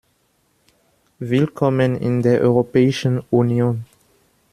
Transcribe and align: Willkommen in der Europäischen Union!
Willkommen 1.19 1.95
in 1.95 2.23
der 2.23 2.41
Europäischen 2.41 3.19
Union! 3.29 3.85